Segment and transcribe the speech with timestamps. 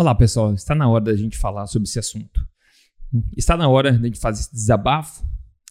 [0.00, 0.54] Olá, pessoal.
[0.54, 2.40] Está na hora da gente falar sobre esse assunto.
[3.36, 5.22] Está na hora gente fazer esse desabafo.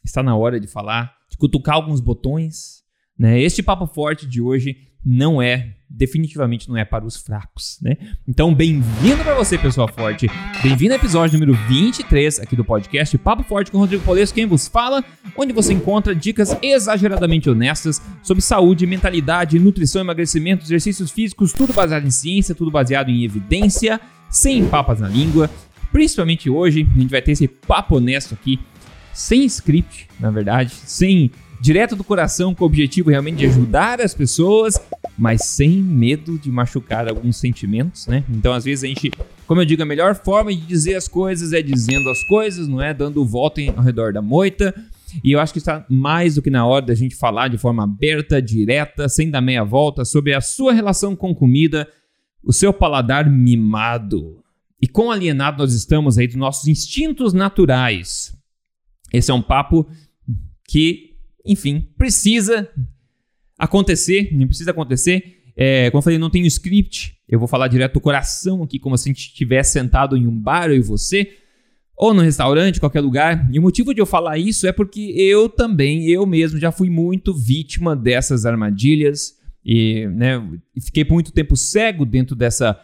[0.05, 2.83] Está na hora de falar, de cutucar alguns botões.
[3.17, 3.41] Né?
[3.41, 7.97] Este papo forte de hoje não é, definitivamente não é para os fracos, né?
[8.27, 10.27] Então, bem-vindo para você, pessoa forte.
[10.61, 14.67] Bem-vindo ao episódio número 23 aqui do podcast Papo Forte com Rodrigo Polesso, quem vos
[14.67, 15.03] fala,
[15.37, 22.05] onde você encontra dicas exageradamente honestas sobre saúde, mentalidade, nutrição, emagrecimento, exercícios físicos, tudo baseado
[22.05, 23.99] em ciência, tudo baseado em evidência
[24.29, 25.49] sem papas na língua.
[25.91, 28.59] Principalmente hoje, a gente vai ter esse papo honesto aqui,
[29.13, 34.13] sem script, na verdade, sem direto do coração, com o objetivo realmente de ajudar as
[34.13, 34.79] pessoas,
[35.17, 38.23] mas sem medo de machucar alguns sentimentos, né?
[38.29, 39.11] Então, às vezes a gente,
[39.45, 42.81] como eu digo, a melhor forma de dizer as coisas é dizendo as coisas, não
[42.81, 44.73] é dando volta ao redor da moita.
[45.23, 47.83] E eu acho que está mais do que na hora da gente falar de forma
[47.83, 51.87] aberta, direta, sem dar meia volta, sobre a sua relação com comida
[52.43, 54.43] o seu paladar mimado.
[54.81, 58.35] E quão alienado nós estamos aí dos nossos instintos naturais.
[59.11, 59.87] Esse é um papo
[60.67, 61.15] que,
[61.45, 62.69] enfim, precisa
[63.57, 65.41] acontecer, não precisa acontecer.
[65.55, 68.97] É, como eu falei, não tenho script, eu vou falar direto do coração aqui, como
[68.97, 71.29] se a gente estivesse sentado em um bar, eu e você,
[71.97, 73.49] ou no restaurante, qualquer lugar.
[73.51, 76.89] E o motivo de eu falar isso é porque eu também, eu mesmo, já fui
[76.89, 80.41] muito vítima dessas armadilhas e né,
[80.81, 82.79] fiquei por muito tempo cego dentro dessa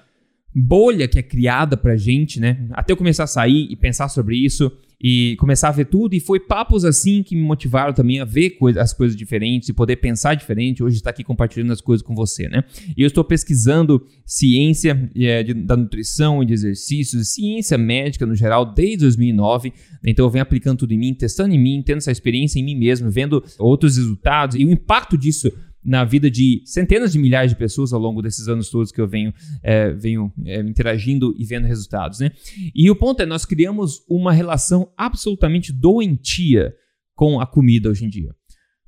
[0.56, 2.66] bolha que é criada pra gente, né?
[2.72, 6.16] Até eu começar a sair e pensar sobre isso e começar a ver tudo.
[6.16, 9.74] E foi papos assim que me motivaram também a ver coisa, as coisas diferentes e
[9.74, 10.82] poder pensar diferente.
[10.82, 12.64] Hoje estar aqui compartilhando as coisas com você, né?
[12.96, 18.34] E eu estou pesquisando ciência é, de, da nutrição e de exercícios, ciência médica no
[18.34, 19.74] geral, desde 2009.
[20.06, 22.76] Então eu venho aplicando tudo em mim, testando em mim, tendo essa experiência em mim
[22.76, 25.52] mesmo, vendo outros resultados e o impacto disso
[25.86, 29.08] na vida de centenas de milhares de pessoas ao longo desses anos todos que eu
[29.08, 32.20] venho, é, venho é, interagindo e vendo resultados.
[32.20, 32.32] Né?
[32.74, 36.74] E o ponto é, nós criamos uma relação absolutamente doentia
[37.14, 38.34] com a comida hoje em dia.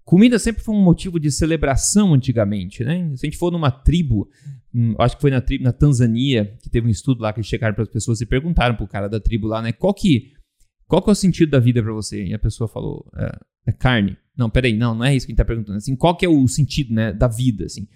[0.03, 3.13] Comida sempre foi um motivo de celebração antigamente, né?
[3.17, 4.29] Se a gente for numa tribo,
[4.73, 7.75] hum, acho que foi na tribo na Tanzânia, que teve um estudo lá que chegaram
[7.75, 9.73] para as pessoas e perguntaram pro cara da tribo lá, né?
[9.73, 10.31] Qual que,
[10.87, 12.23] qual que é o sentido da vida para você?
[12.23, 13.37] E a pessoa falou, é,
[13.67, 14.17] é carne.
[14.37, 15.77] Não, peraí, não, não é isso que a gente tá perguntando.
[15.77, 17.87] Assim, qual que é o sentido, né, da vida, assim?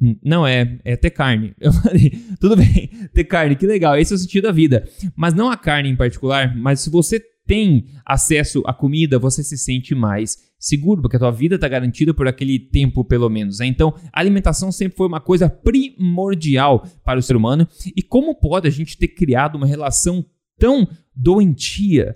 [0.00, 1.54] Hum, não, é, é ter carne.
[1.60, 4.88] Eu falei, tudo bem, ter carne, que legal, esse é o sentido da vida.
[5.14, 9.58] Mas não a carne em particular, mas se você tem acesso à comida, você se
[9.58, 13.58] sente mais seguro, porque a tua vida está garantida por aquele tempo, pelo menos.
[13.58, 13.66] Né?
[13.66, 17.66] Então, a alimentação sempre foi uma coisa primordial para o ser humano.
[17.96, 20.24] E como pode a gente ter criado uma relação
[20.58, 20.86] tão
[21.16, 22.14] doentia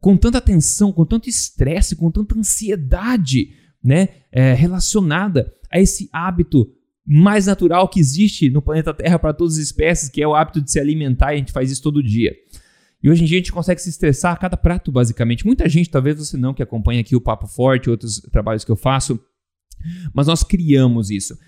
[0.00, 3.50] com tanta tensão, com tanto estresse, com tanta ansiedade,
[3.82, 6.70] né, é, relacionada a esse hábito
[7.06, 10.60] mais natural que existe no planeta Terra para todas as espécies, que é o hábito
[10.60, 12.34] de se alimentar, e a gente faz isso todo dia.
[13.02, 15.46] E hoje em dia a gente consegue se estressar a cada prato, basicamente.
[15.46, 18.76] Muita gente, talvez você não, que acompanha aqui o Papo Forte, outros trabalhos que eu
[18.76, 19.20] faço,
[20.12, 21.38] mas nós criamos isso.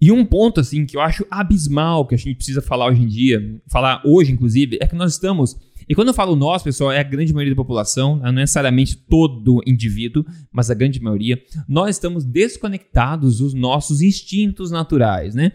[0.00, 3.06] E um ponto, assim, que eu acho abismal que a gente precisa falar hoje em
[3.06, 5.56] dia, falar hoje, inclusive, é que nós estamos
[5.88, 8.96] e quando eu falo nós, pessoal, é a grande maioria da população, não é necessariamente
[8.96, 15.52] todo indivíduo, mas a grande maioria, nós estamos desconectados dos nossos instintos naturais, né?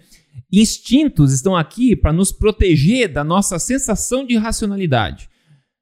[0.52, 5.30] Instintos estão aqui para nos proteger da nossa sensação de racionalidade,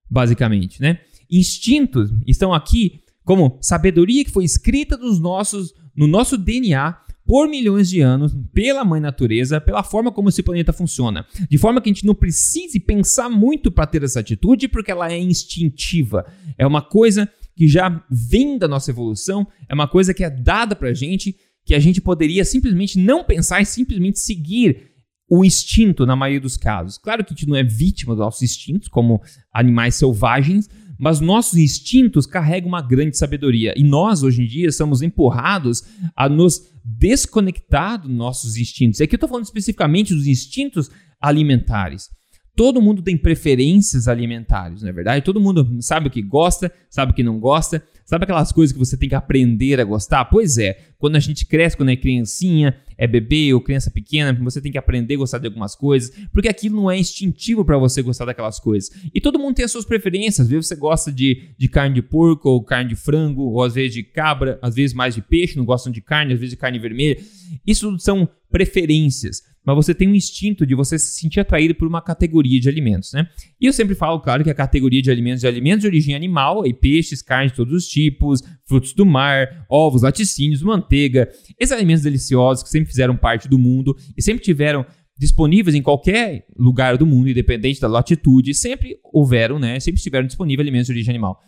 [0.09, 0.99] basicamente, né?
[1.29, 6.97] Instintos estão aqui como sabedoria que foi escrita nos nossos, no nosso DNA
[7.29, 11.28] por milhões de anos pela mãe natureza, pela forma como esse planeta funciona.
[11.47, 15.13] De forma que a gente não precise pensar muito para ter essa atitude, porque ela
[15.13, 16.25] é instintiva.
[16.57, 20.75] É uma coisa que já vem da nossa evolução, é uma coisa que é dada
[20.75, 24.89] para a gente, que a gente poderia simplesmente não pensar e simplesmente seguir
[25.29, 26.97] o instinto na maioria dos casos.
[26.97, 29.22] Claro que a gente não é vítima dos nossos instintos, como
[29.53, 30.68] animais selvagens,
[30.99, 33.73] mas nossos instintos carregam uma grande sabedoria.
[33.77, 35.83] E nós, hoje em dia, somos empurrados
[36.13, 38.99] a nos desconectar dos nossos instintos.
[38.99, 42.09] E aqui eu estou falando especificamente dos instintos alimentares.
[42.53, 45.24] Todo mundo tem preferências alimentares, não é verdade?
[45.24, 48.79] Todo mundo sabe o que gosta, sabe o que não gosta, sabe aquelas coisas que
[48.79, 50.25] você tem que aprender a gostar?
[50.25, 54.62] Pois é, quando a gente cresce, quando é criancinha, é bebê ou criança pequena, você
[54.62, 58.01] tem que aprender a gostar de algumas coisas, porque aquilo não é instintivo para você
[58.01, 58.92] gostar daquelas coisas.
[59.16, 62.01] E todo mundo tem as suas preferências, às vezes você gosta de, de carne de
[62.01, 65.56] porco ou carne de frango, ou às vezes de cabra, às vezes mais de peixe,
[65.56, 67.18] não gostam de carne, às vezes de carne vermelha.
[67.66, 72.01] Isso são preferências mas você tem um instinto de você se sentir atraído por uma
[72.01, 73.28] categoria de alimentos, né?
[73.62, 76.63] E eu sempre falo, claro, que a categoria de alimentos é alimentos de origem animal,
[76.63, 81.30] aí peixes, carnes de todos os tipos, frutos do mar, ovos, laticínios, manteiga,
[81.60, 84.86] esses alimentos deliciosos que sempre fizeram parte do mundo e sempre tiveram
[85.18, 89.80] disponíveis em qualquer lugar do mundo, independente da latitude, sempre houveram, né?
[89.80, 91.41] Sempre estiveram disponíveis alimentos de origem animal.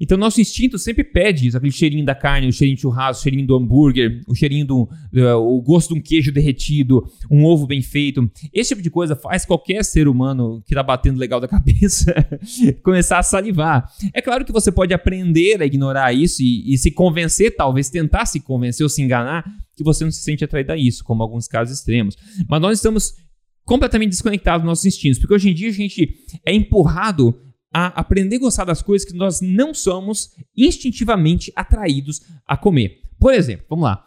[0.00, 3.46] Então, nosso instinto sempre pede aquele cheirinho da carne, o cheirinho de churrasco, o cheirinho
[3.46, 4.82] do hambúrguer, o cheirinho do.
[5.12, 8.30] Uh, o gosto de um queijo derretido, um ovo bem feito.
[8.52, 12.14] Esse tipo de coisa faz qualquer ser humano que tá batendo legal da cabeça
[12.82, 13.90] começar a salivar.
[14.14, 18.26] É claro que você pode aprender a ignorar isso e, e se convencer, talvez tentar
[18.26, 19.44] se convencer ou se enganar,
[19.76, 22.16] que você não se sente atraído a isso, como alguns casos extremos.
[22.48, 23.14] Mas nós estamos
[23.64, 26.08] completamente desconectados dos nossos instintos, porque hoje em dia a gente
[26.44, 27.38] é empurrado
[27.72, 33.00] a aprender a gostar das coisas que nós não somos instintivamente atraídos a comer.
[33.18, 34.04] Por exemplo, vamos lá.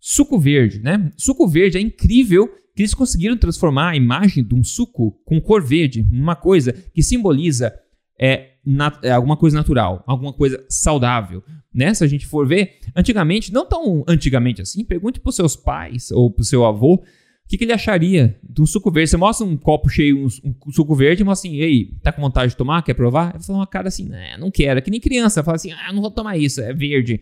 [0.00, 1.12] Suco verde, né?
[1.16, 5.62] Suco verde é incrível que eles conseguiram transformar a imagem de um suco com cor
[5.62, 7.72] verde numa coisa que simboliza
[8.20, 8.54] é,
[9.02, 11.42] é, alguma coisa natural, alguma coisa saudável.
[11.72, 11.94] Né?
[11.94, 16.10] Se a gente for ver, antigamente, não tão antigamente assim, pergunte para os seus pais
[16.10, 17.02] ou para o seu avô
[17.44, 19.10] o que, que, ele acharia de um suco verde?
[19.10, 20.28] Você mostra um copo cheio, um,
[20.66, 22.82] um suco verde, e mostra assim, ei, tá com vontade de tomar?
[22.82, 23.34] Quer provar?
[23.34, 24.78] Ele fala uma cara assim, né, não quero.
[24.78, 27.20] É que nem criança, fala assim, ah, não vou tomar isso, é verde.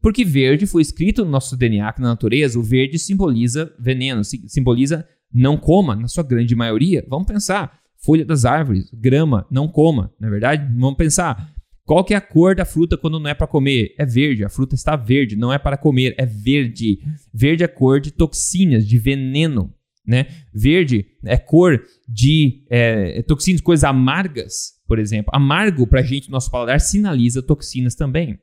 [0.00, 5.06] Porque verde foi escrito no nosso DNA, que na natureza, o verde simboliza veneno, simboliza
[5.32, 7.04] não coma, na sua grande maioria.
[7.08, 10.72] Vamos pensar, folha das árvores, grama, não coma, não é verdade?
[10.78, 11.53] Vamos pensar,
[11.86, 13.94] qual que é a cor da fruta quando não é para comer?
[13.98, 14.44] É verde.
[14.44, 17.00] A fruta está verde, não é para comer, é verde.
[17.32, 19.72] Verde é cor de toxinas, de veneno,
[20.06, 20.26] né?
[20.52, 25.30] Verde é cor de é, toxinas, coisas amargas, por exemplo.
[25.34, 28.38] Amargo para a gente, nosso paladar, sinaliza toxinas também.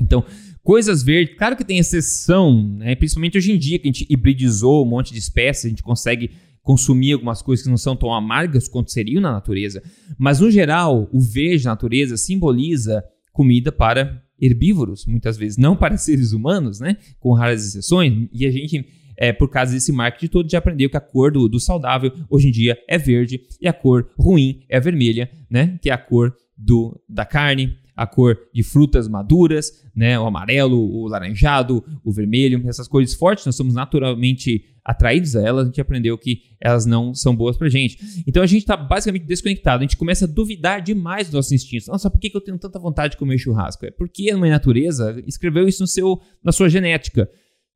[0.00, 0.24] Então,
[0.62, 2.94] coisas verdes, claro que tem exceção, né?
[2.94, 6.30] principalmente hoje em dia que a gente hibridizou um monte de espécies, a gente consegue
[6.62, 9.82] consumir algumas coisas que não são tão amargas quanto seriam na natureza.
[10.18, 13.02] Mas, no geral, o verde na natureza simboliza
[13.32, 16.96] comida para herbívoros, muitas vezes, não para seres humanos, né?
[17.18, 18.28] Com raras exceções.
[18.32, 18.86] E a gente,
[19.16, 22.48] é, por causa desse marketing todo, já aprendeu que a cor do, do saudável hoje
[22.48, 25.78] em dia é verde e a cor ruim é vermelha, né?
[25.82, 30.18] Que é a cor do, da carne, a cor de frutas maduras, né?
[30.18, 35.64] O amarelo, o laranjado, o vermelho, essas cores fortes, nós somos naturalmente atraídos a elas,
[35.64, 37.98] a gente aprendeu que elas não são boas pra gente.
[38.26, 41.88] Então a gente tá basicamente desconectado, a gente começa a duvidar demais dos nossos instintos.
[41.88, 43.84] Nossa, por que, eu tenho tanta vontade de comer churrasco?
[43.84, 47.28] É porque a mãe natureza escreveu isso no seu, na sua genética.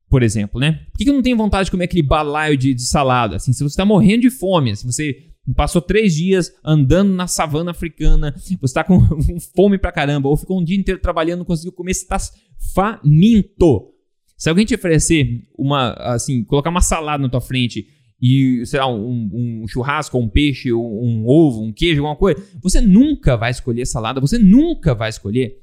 [0.09, 0.87] Por exemplo, né?
[0.91, 3.35] Por que, eu não tenho vontade de comer aquele balaio de, de salada?
[3.35, 7.71] Assim, se você está morrendo de fome, se você passou três dias andando na savana
[7.71, 8.99] africana, você está com
[9.55, 12.17] fome pra caramba, ou ficou um dia inteiro trabalhando, não conseguiu comer, você está
[12.73, 13.91] faminto.
[14.37, 17.87] Se alguém te oferecer uma, assim, colocar uma salada na tua frente
[18.21, 22.43] e, sei lá, um, um churrasco, um peixe, um, um ovo, um queijo, alguma coisa,
[22.61, 25.61] você nunca vai escolher salada, você nunca vai escolher.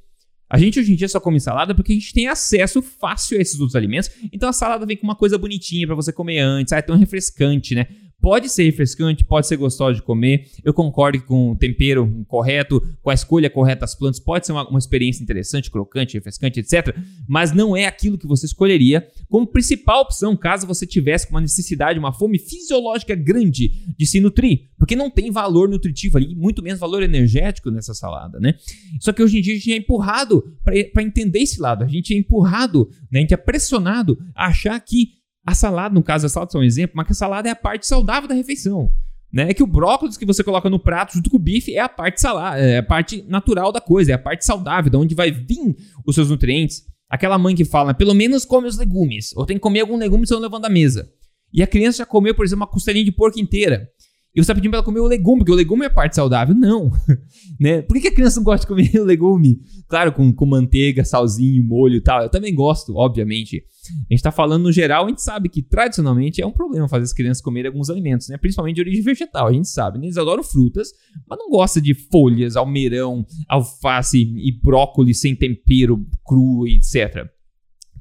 [0.48, 3.40] A gente hoje em dia só come salada porque a gente tem acesso fácil a
[3.40, 4.10] esses outros alimentos.
[4.30, 6.96] Então a salada vem com uma coisa bonitinha para você comer antes, ah, é tão
[6.96, 7.86] refrescante, né?
[8.22, 10.48] Pode ser refrescante, pode ser gostoso de comer.
[10.62, 14.68] Eu concordo com o tempero correto, com a escolha correta das plantas, pode ser uma,
[14.68, 16.96] uma, experiência interessante, crocante, refrescante, etc.
[17.28, 21.98] Mas não é aquilo que você escolheria como principal opção caso você tivesse uma necessidade,
[21.98, 24.68] uma fome fisiológica grande de se nutrir.
[24.78, 28.54] Porque não tem valor nutritivo ali, muito menos valor energético nessa salada, né?
[29.00, 31.82] Só que hoje em dia a gente é empurrado para entender esse lado.
[31.82, 33.18] A gente é empurrado, né?
[33.18, 36.62] a gente é pressionado a achar que a salada, no caso, a salada é um
[36.62, 38.90] exemplo, mas que a salada é a parte saudável da refeição.
[39.32, 39.50] Né?
[39.50, 41.88] É que o brócolis que você coloca no prato junto com o bife é a
[41.88, 45.30] parte salada, é a parte natural da coisa, é a parte saudável, de onde vai
[45.30, 45.74] vir
[46.06, 46.82] os seus nutrientes.
[47.08, 50.26] Aquela mãe que fala, pelo menos come os legumes, ou tem que comer algum legume
[50.26, 51.10] se não levando da mesa.
[51.52, 53.88] E a criança já comeu, por exemplo, uma costelinha de porco inteira.
[54.34, 56.54] E você está pedindo para ela comer o legume, porque o legume é parte saudável.
[56.54, 56.90] Não.
[57.60, 57.82] né?
[57.82, 59.60] Por que a criança não gosta de comer o legume?
[59.86, 62.22] Claro, com, com manteiga, salzinho, molho e tal.
[62.22, 63.58] Eu também gosto, obviamente.
[63.58, 67.04] A gente está falando no geral, a gente sabe que tradicionalmente é um problema fazer
[67.04, 68.38] as crianças comerem alguns alimentos, né?
[68.38, 69.48] principalmente de origem vegetal.
[69.48, 70.06] A gente sabe, né?
[70.06, 70.92] eles adoram frutas,
[71.28, 77.26] mas não gostam de folhas, almeirão, alface e brócolis sem tempero, cru, etc.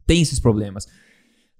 [0.06, 0.88] Tem esses problemas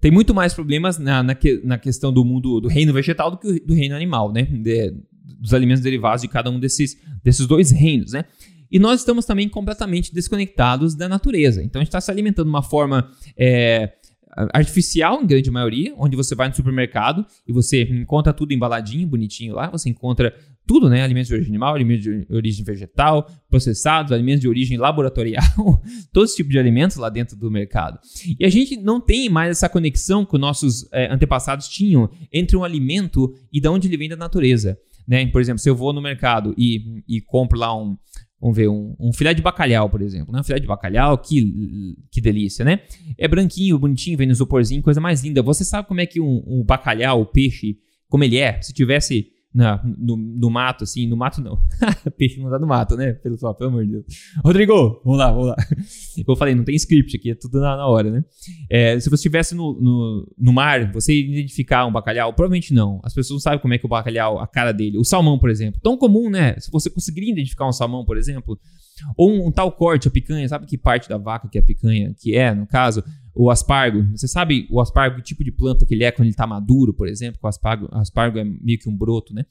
[0.02, 3.38] tem muito mais problemas na, na, que, na, questão do mundo do reino vegetal do
[3.38, 4.42] que do reino animal, né?
[4.42, 4.92] De,
[5.38, 8.24] dos alimentos derivados de cada um desses, desses dois reinos, né?
[8.68, 11.62] E nós estamos também completamente desconectados da natureza.
[11.62, 13.92] Então a gente está se alimentando de uma forma é,
[14.52, 19.54] artificial, em grande maioria, onde você vai no supermercado e você encontra tudo embaladinho, bonitinho
[19.54, 20.34] lá, você encontra
[20.66, 21.02] tudo, né?
[21.02, 25.42] Alimentos de origem animal, alimentos de origem vegetal, processados, alimentos de origem laboratorial,
[26.12, 27.98] todo esse tipo de alimentos lá dentro do mercado.
[28.38, 32.56] E a gente não tem mais essa conexão que os nossos é, antepassados tinham entre
[32.56, 34.78] um alimento e de onde ele vem da natureza.
[35.06, 35.26] Né?
[35.26, 37.96] Por exemplo, se eu vou no mercado e, e compro lá um,
[38.40, 40.32] Vamos ver, um, um, filé de bacalhau, por exemplo.
[40.32, 40.40] Né?
[40.40, 42.80] Um filé de bacalhau, que, que delícia, né?
[43.16, 45.40] É branquinho, bonitinho, vem no isoporzinho, coisa mais linda.
[45.42, 47.76] Você sabe como é que um, um bacalhau, o peixe,
[48.08, 51.58] como ele é, se tivesse na, no, no, mato, assim, no mato não.
[52.16, 53.12] Peixe não tá no mato, né?
[53.12, 54.04] Pelo, só, pelo amor de Deus.
[54.42, 55.56] Rodrigo, vamos lá, vamos lá.
[56.26, 58.24] Eu falei, não tem script aqui, é tudo na, na hora, né?
[58.70, 62.32] É, se você estivesse no, no, no, mar, você ia identificar um bacalhau?
[62.32, 63.00] Provavelmente não.
[63.04, 64.98] As pessoas não sabem como é que o bacalhau, a cara dele.
[64.98, 65.80] O salmão, por exemplo.
[65.82, 66.58] Tão comum, né?
[66.58, 68.58] Se você conseguiria identificar um salmão, por exemplo,
[69.16, 71.64] ou um, um tal corte, a picanha, sabe que parte da vaca que é a
[71.64, 73.02] picanha, que é, no caso,
[73.34, 74.06] o aspargo.
[74.16, 76.92] Você sabe o aspargo, que tipo de planta que ele é quando ele está maduro,
[76.92, 77.40] por exemplo?
[77.42, 79.44] O aspargo, aspargo é meio que um broto, né?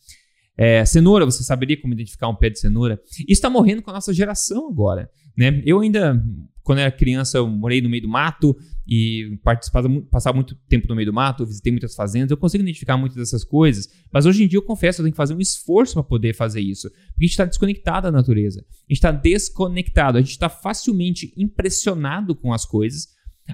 [0.58, 3.02] É, cenoura, você saberia como identificar um pé de cenoura?
[3.10, 5.10] Isso está morrendo com a nossa geração agora.
[5.36, 5.62] Né?
[5.66, 6.22] Eu ainda,
[6.62, 8.56] quando era criança, eu morei no meio do mato
[8.88, 12.98] e participava, passava muito tempo no meio do mato, visitei muitas fazendas, eu consigo identificar
[12.98, 15.94] muitas dessas coisas, mas hoje em dia eu confesso eu tenho que fazer um esforço
[15.94, 20.18] para poder fazer isso, porque a gente está desconectado da natureza, a gente está desconectado,
[20.18, 23.08] a gente está facilmente impressionado com as coisas,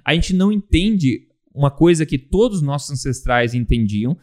[0.03, 4.17] a gente não entende uma coisa que todos os nossos ancestrais entendiam,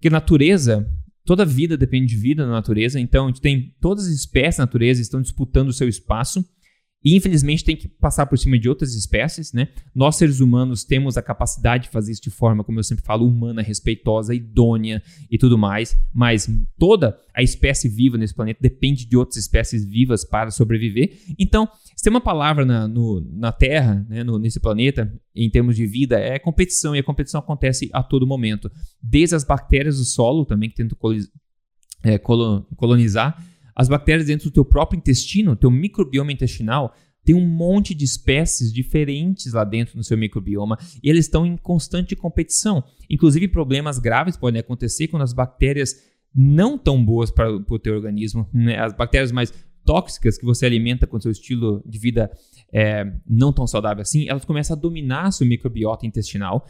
[0.00, 0.90] que natureza,
[1.24, 4.64] toda vida depende de vida na natureza, então a gente tem todas as espécies da
[4.64, 6.44] natureza estão disputando o seu espaço,
[7.02, 9.68] e infelizmente tem que passar por cima de outras espécies, né?
[9.94, 13.26] Nós seres humanos temos a capacidade de fazer isso de forma, como eu sempre falo,
[13.26, 19.16] humana, respeitosa, idônea e tudo mais, mas toda a espécie viva nesse planeta depende de
[19.16, 21.18] outras espécies vivas para sobreviver.
[21.38, 25.76] Então, se tem uma palavra na, no, na Terra, né, no, nesse planeta, em termos
[25.76, 28.70] de vida, é competição, e a competição acontece a todo momento.
[29.02, 30.98] Desde as bactérias do solo também, que tentam
[32.02, 33.42] é, colonizar,
[33.80, 36.94] as bactérias dentro do teu próprio intestino, teu microbioma intestinal,
[37.24, 41.56] tem um monte de espécies diferentes lá dentro no seu microbioma e eles estão em
[41.56, 42.84] constante competição.
[43.08, 45.96] Inclusive, problemas graves podem acontecer quando as bactérias
[46.34, 48.78] não tão boas para o teu organismo, né?
[48.78, 49.50] as bactérias mais
[49.82, 52.30] tóxicas que você alimenta com seu estilo de vida
[52.70, 56.66] é, não tão saudável assim, elas começam a dominar seu microbiota intestinal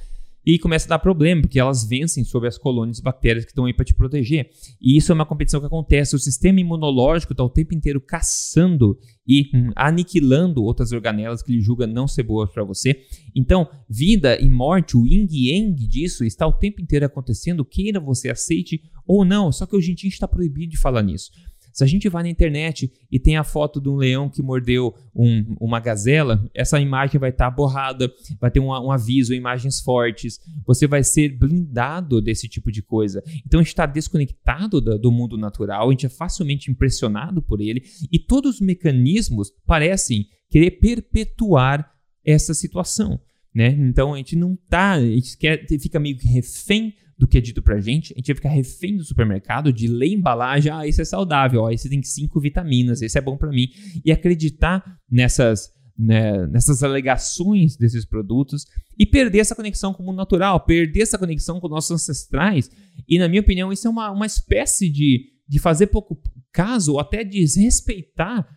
[0.54, 3.66] e começa a dar problema, porque elas vencem sobre as colônias de bactérias que estão
[3.66, 4.50] aí para te proteger.
[4.80, 6.16] E isso é uma competição que acontece.
[6.16, 11.60] O sistema imunológico está o tempo inteiro caçando e hum, aniquilando outras organelas que ele
[11.60, 13.00] julga não ser boas para você.
[13.34, 18.28] Então, vida e morte, o yin yang disso está o tempo inteiro acontecendo, queira você
[18.28, 19.52] aceite ou não.
[19.52, 21.30] Só que hoje em dia está proibido de falar nisso.
[21.72, 24.94] Se a gente vai na internet e tem a foto de um leão que mordeu
[25.14, 29.80] um, uma gazela, essa imagem vai estar tá borrada, vai ter um, um, aviso, imagens
[29.80, 33.22] fortes, você vai ser blindado desse tipo de coisa.
[33.46, 37.60] Então a gente está desconectado do, do mundo natural, a gente é facilmente impressionado por
[37.60, 41.90] ele e todos os mecanismos parecem querer perpetuar
[42.24, 43.20] essa situação.
[43.54, 43.68] Né?
[43.68, 47.40] Então a gente não tá, a gente quer, fica meio que refém do que é
[47.40, 51.02] dito pra gente, a gente vai ficar refém do supermercado, de ler embalagem, ah, isso
[51.02, 53.68] é saudável, ó, esse tem cinco vitaminas, esse é bom para mim,
[54.02, 58.64] e acreditar nessas, né, nessas alegações desses produtos
[58.98, 62.70] e perder essa conexão com o mundo natural, perder essa conexão com nossos ancestrais,
[63.06, 66.18] e na minha opinião isso é uma, uma espécie de, de fazer pouco
[66.50, 68.48] caso, ou até desrespeitar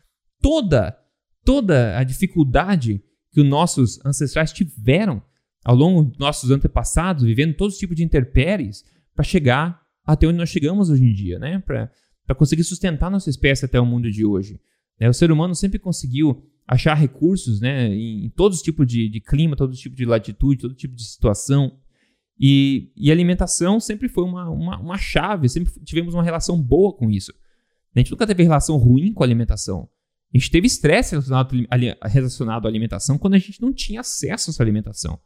[0.41, 0.98] toda,
[1.43, 3.03] toda a dificuldade
[3.34, 5.22] que os nossos ancestrais tiveram
[5.63, 8.84] ao longo dos nossos antepassados, vivendo todos os tipos de intempéries,
[9.15, 11.60] para chegar até onde nós chegamos hoje em dia, né?
[11.60, 14.60] Para conseguir sustentar nossa espécie até o mundo de hoje.
[15.00, 15.10] Né?
[15.10, 17.88] O ser humano sempre conseguiu achar recursos né?
[17.88, 20.96] em, em todos os tipos de, de clima, todos os tipos de latitude, todo tipo
[20.96, 21.77] de situação.
[22.39, 27.10] E, e alimentação sempre foi uma, uma, uma chave, sempre tivemos uma relação boa com
[27.10, 27.34] isso.
[27.96, 29.88] A gente nunca teve relação ruim com a alimentação.
[30.34, 31.55] A gente teve estresse relacionado,
[32.03, 35.20] relacionado à alimentação quando a gente não tinha acesso a essa alimentação.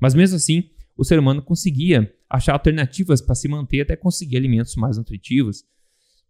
[0.00, 4.74] Mas mesmo assim, o ser humano conseguia achar alternativas para se manter até conseguir alimentos
[4.76, 5.64] mais nutritivos.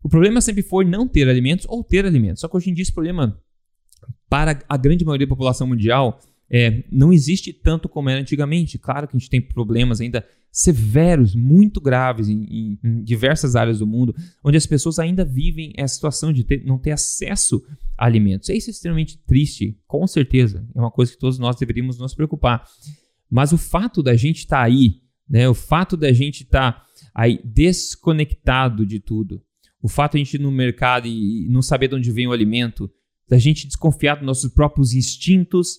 [0.02, 2.40] O problema sempre foi não ter alimentos ou ter alimentos.
[2.40, 3.40] Só que hoje em dia esse problema,
[4.28, 8.78] para a grande maioria da população mundial, é, não existe tanto como era antigamente.
[8.78, 13.78] Claro que a gente tem problemas ainda severos, muito graves em, em, em, diversas áreas
[13.78, 14.14] do mundo,
[14.45, 17.64] onde as pessoas ainda vivem essa situação de ter, não ter acesso
[17.97, 18.50] a alimentos.
[18.50, 20.66] Isso é extremamente triste, com certeza.
[20.75, 22.64] É uma coisa que todos nós deveríamos nos preocupar.
[23.33, 26.87] Mas o fato da gente estar tá aí, né, o fato da gente estar tá
[27.15, 29.43] aí desconectado de tudo,
[29.83, 32.33] o fato de a gente ir no mercado e não saber de onde vem o
[32.33, 32.91] alimento,
[33.27, 35.79] da gente desconfiar dos nossos próprios instintos,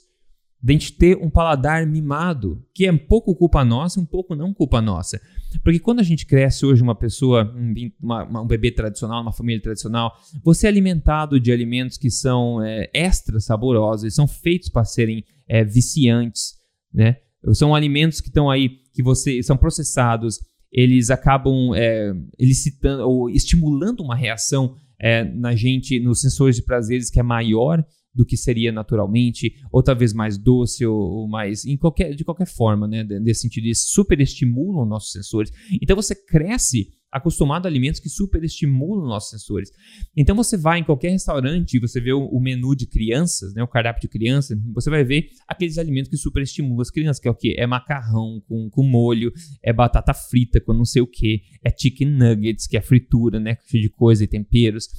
[0.60, 4.52] da gente ter um paladar mimado, que é um pouco culpa nossa um pouco não
[4.52, 5.22] culpa nossa.
[5.64, 7.54] Porque quando a gente cresce hoje uma pessoa,
[8.02, 10.12] uma, uma, um bebê tradicional, uma família tradicional,
[10.44, 15.64] você é alimentado de alimentos que são é, extra saborosos, são feitos para serem é,
[15.64, 16.56] viciantes,
[16.92, 17.18] né?
[17.52, 20.40] São alimentos que estão aí, que você são processados,
[20.72, 27.10] eles acabam é, elicitando ou estimulando uma reação é, na gente, nos sensores de prazeres
[27.10, 27.84] que é maior
[28.14, 31.66] do que seria naturalmente, ou talvez mais doce, ou, ou mais.
[31.66, 33.04] Em qualquer, de qualquer forma, né?
[33.04, 35.52] Nesse sentido, eles superestimulam nossos sensores.
[35.82, 39.72] Então você cresce acostumado a alimentos que superestimulam nossos sensores.
[40.18, 43.68] Então você vai em qualquer restaurante e você vê o, menu de crianças, né, o
[43.68, 47.36] cardápio de criança, você vai ver aqueles alimentos que superestimulam as crianças, que é o
[47.36, 47.56] quê?
[47.58, 52.10] É macarrão com, com molho, é batata frita com não sei o que, é chicken
[52.10, 54.90] nuggets, que é fritura, né, cheio de coisa e temperos.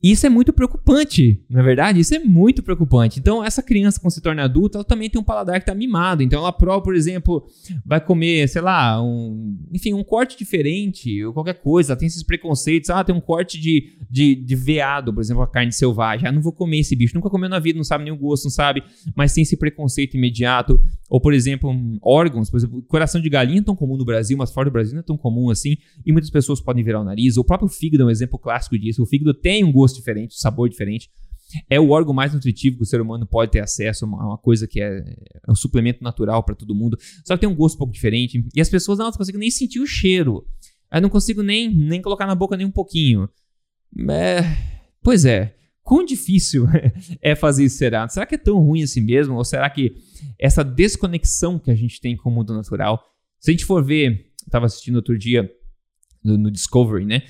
[0.00, 3.18] Isso é muito preocupante, na é verdade, isso é muito preocupante.
[3.18, 6.22] Então, essa criança, quando se torna adulta, ela também tem um paladar que está mimado.
[6.22, 7.44] Então, ela prova, por exemplo,
[7.84, 11.92] vai comer, sei lá, um, enfim, um corte diferente ou qualquer coisa.
[11.92, 12.90] Ela tem esses preconceitos.
[12.90, 16.28] Ah, tem um corte de, de, de veado, por exemplo, a carne selvagem.
[16.28, 17.16] Ah, não vou comer esse bicho.
[17.16, 18.84] Nunca comeu na vida, não sabe nem o gosto, não sabe,
[19.16, 20.80] mas tem esse preconceito imediato.
[21.10, 24.52] Ou, por exemplo, órgãos, por exemplo, coração de galinha é tão comum no Brasil, mas
[24.52, 25.76] fora do Brasil não é tão comum assim.
[26.06, 27.36] E muitas pessoas podem virar o nariz.
[27.36, 29.02] O próprio fígado é um exemplo clássico disso.
[29.02, 31.10] O fígado tem um gosto diferente, um sabor diferente.
[31.68, 34.66] É o órgão mais nutritivo que o ser humano pode ter acesso, uma, uma coisa
[34.66, 36.98] que é, é um suplemento natural para todo mundo.
[37.24, 38.46] Só que tem um gosto um pouco diferente.
[38.54, 40.46] E as pessoas não conseguem nem sentir o cheiro.
[40.92, 43.28] Eu não consigo nem, nem colocar na boca nem um pouquinho.
[44.10, 44.40] É,
[45.02, 45.54] pois é.
[45.82, 46.66] Quão difícil
[47.22, 48.06] é fazer isso, será?
[48.08, 49.34] Será que é tão ruim assim mesmo?
[49.36, 49.96] Ou será que
[50.38, 53.02] essa desconexão que a gente tem com o mundo natural,
[53.40, 55.50] se a gente for ver, eu estava assistindo outro dia
[56.22, 57.22] no, no Discovery, né?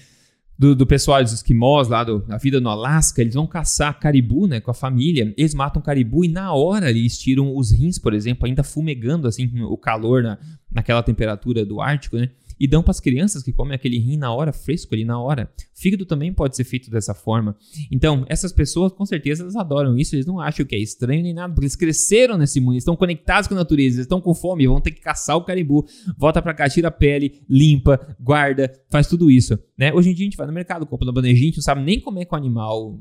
[0.58, 4.48] Do, do, pessoal dos esquimós lá do, da vida no Alasca, eles vão caçar caribu,
[4.48, 5.32] né, com a família.
[5.36, 9.48] Eles matam caribu e na hora eles tiram os rins, por exemplo, ainda fumegando assim
[9.62, 10.36] o calor na,
[10.72, 12.30] naquela temperatura do Ártico, né?
[12.58, 15.50] E dão para as crianças que comem aquele rim na hora, fresco ali na hora.
[15.74, 17.56] Fígado também pode ser feito dessa forma.
[17.90, 21.34] Então, essas pessoas, com certeza, elas adoram isso, eles não acham que é estranho nem
[21.34, 24.66] nada, porque eles cresceram nesse mundo, estão conectados com a natureza, eles estão com fome,
[24.66, 25.86] vão ter que caçar o caribu,
[26.16, 29.58] volta para cá, tira a pele, limpa, guarda, faz tudo isso.
[29.76, 29.92] Né?
[29.92, 31.82] Hoje em dia a gente vai no mercado, compra na bandejinha, a gente não sabe
[31.82, 32.98] nem como é que o animal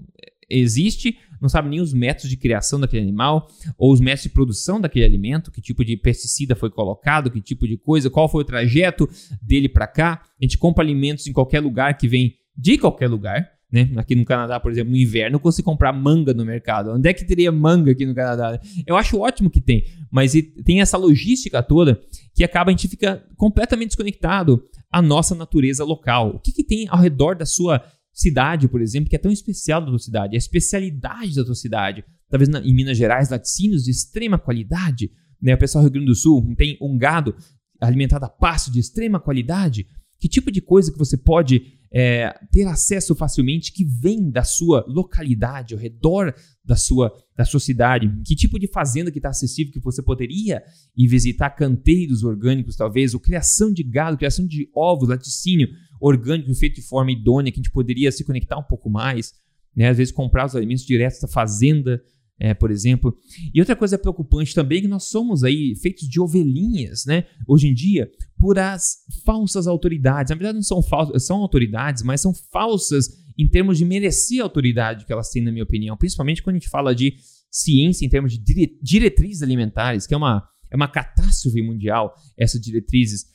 [0.49, 4.79] existe, não sabe nem os métodos de criação daquele animal, ou os métodos de produção
[4.79, 8.45] daquele alimento, que tipo de pesticida foi colocado, que tipo de coisa, qual foi o
[8.45, 9.09] trajeto
[9.41, 10.21] dele para cá.
[10.41, 13.57] A gente compra alimentos em qualquer lugar que vem de qualquer lugar.
[13.69, 13.91] Né?
[13.97, 16.91] Aqui no Canadá, por exemplo, no inverno, consigo comprar manga no mercado.
[16.91, 18.59] Onde é que teria manga aqui no Canadá?
[18.85, 20.33] Eu acho ótimo que tem, mas
[20.63, 21.99] tem essa logística toda
[22.33, 26.35] que acaba a gente fica completamente desconectado à nossa natureza local.
[26.35, 27.83] O que, que tem ao redor da sua
[28.17, 32.03] cidade, por exemplo, que é tão especial da tua cidade, a especialidade da tua cidade.
[32.27, 35.11] Talvez na, em Minas Gerais, laticínios de extrema qualidade.
[35.39, 35.53] Né?
[35.53, 37.35] O pessoal do Rio Grande do Sul tem um gado
[37.79, 39.85] alimentado a pasto de extrema qualidade.
[40.19, 44.85] Que tipo de coisa que você pode é, ter acesso facilmente que vem da sua
[44.87, 48.11] localidade, ao redor da sua, da sua cidade?
[48.25, 50.61] Que tipo de fazenda que está acessível que você poderia
[50.95, 55.67] ir visitar canteiros orgânicos, talvez, ou criação de gado, criação de ovos, laticínio
[55.99, 59.33] orgânico feito de forma idônea, que a gente poderia se conectar um pouco mais,
[59.75, 59.89] né?
[59.89, 62.01] às vezes comprar os alimentos diretos da fazenda,
[62.39, 63.17] é, por exemplo.
[63.53, 67.25] E outra coisa preocupante também é que nós somos aí feitos de ovelhinhas, né?
[67.47, 70.29] Hoje em dia, por as falsas autoridades.
[70.29, 74.43] Na verdade, não são falsas, são autoridades, mas são falsas em termos de merecer a
[74.43, 75.97] autoridade que elas têm, na minha opinião.
[75.97, 77.15] Principalmente quando a gente fala de
[77.49, 83.25] ciência em termos de diretrizes alimentares, que é uma, é uma catástrofe mundial, essas diretrizes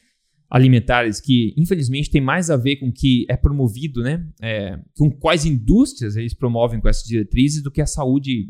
[0.50, 4.28] alimentares que, infelizmente, tem mais a ver com o que é promovido, né?
[4.40, 8.48] É, com quais indústrias eles promovem com essas diretrizes do que a saúde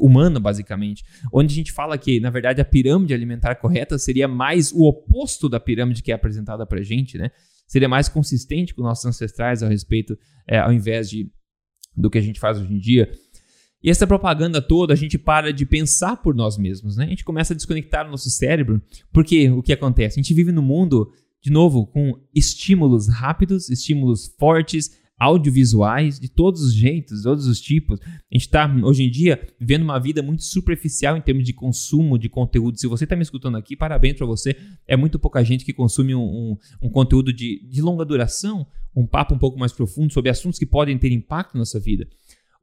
[0.00, 1.04] humana, basicamente.
[1.32, 5.48] Onde a gente fala que, na verdade, a pirâmide alimentar correta seria mais o oposto
[5.48, 7.30] da pirâmide que é apresentada para gente, né?
[7.66, 11.30] Seria mais consistente com nossos ancestrais a respeito, é, ao invés de
[11.96, 13.10] do que a gente faz hoje em dia.
[13.82, 17.04] E essa propaganda toda, a gente para de pensar por nós mesmos, né?
[17.04, 18.80] A gente começa a desconectar o nosso cérebro,
[19.12, 20.18] porque o que acontece?
[20.18, 21.10] A gente vive no mundo
[21.42, 27.60] de novo, com estímulos rápidos, estímulos fortes, audiovisuais, de todos os jeitos, de todos os
[27.60, 28.00] tipos.
[28.00, 32.18] A gente está, hoje em dia, vivendo uma vida muito superficial em termos de consumo
[32.18, 32.80] de conteúdo.
[32.80, 34.56] Se você está me escutando aqui, parabéns para você.
[34.88, 39.06] É muito pouca gente que consome um, um, um, conteúdo de, de longa duração, um
[39.06, 42.08] papo um pouco mais profundo sobre assuntos que podem ter impacto na nossa vida.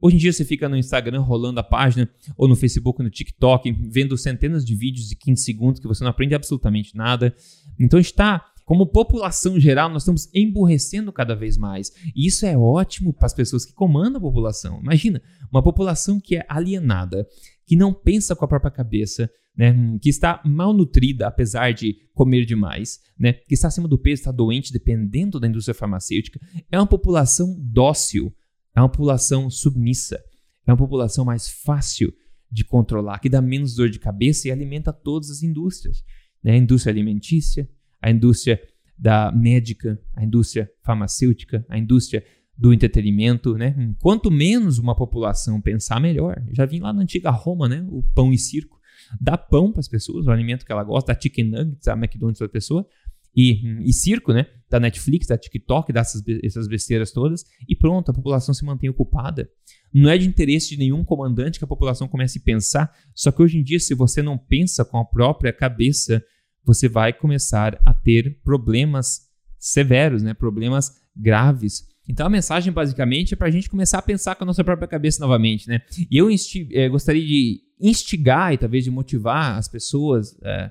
[0.00, 3.70] Hoje em dia você fica no Instagram rolando a página, ou no Facebook, no TikTok,
[3.72, 7.34] vendo centenas de vídeos de 15 segundos que você não aprende absolutamente nada.
[7.78, 11.90] Então está como população geral, nós estamos emburrecendo cada vez mais.
[12.14, 14.78] E isso é ótimo para as pessoas que comandam a população.
[14.82, 17.26] Imagina, uma população que é alienada,
[17.64, 23.00] que não pensa com a própria cabeça, né, que está malnutrida, apesar de comer demais,
[23.18, 26.38] né, que está acima do peso, está doente, dependendo da indústria farmacêutica.
[26.70, 28.30] É uma população dócil,
[28.76, 30.22] é uma população submissa,
[30.66, 32.12] é uma população mais fácil
[32.52, 36.04] de controlar, que dá menos dor de cabeça e alimenta todas as indústrias.
[36.44, 36.58] Né?
[36.58, 37.66] Indústria alimentícia,
[38.00, 38.60] a indústria
[38.98, 42.24] da médica, a indústria farmacêutica, a indústria
[42.56, 43.94] do entretenimento, né?
[44.00, 46.42] Quanto menos uma população pensar, melhor.
[46.52, 47.86] Já vim lá na antiga Roma, né?
[47.88, 48.78] O pão e circo.
[49.20, 52.38] Dá pão para as pessoas, o alimento que ela gosta, dá chicken nuggets, a McDonald's
[52.38, 52.86] para a pessoa,
[53.34, 54.46] e, e circo, né?
[54.68, 59.48] Da Netflix, da TikTok, dessas essas besteiras todas, e pronto, a população se mantém ocupada.
[59.94, 63.40] Não é de interesse de nenhum comandante que a população comece a pensar, só que
[63.40, 66.22] hoje em dia, se você não pensa com a própria cabeça,
[66.64, 70.34] você vai começar a ter problemas severos, né?
[70.34, 71.86] problemas graves.
[72.08, 74.88] Então a mensagem basicamente é para a gente começar a pensar com a nossa própria
[74.88, 75.68] cabeça novamente.
[75.68, 75.82] Né?
[76.10, 76.28] E eu
[76.72, 80.70] é, gostaria de instigar e talvez de motivar as pessoas é,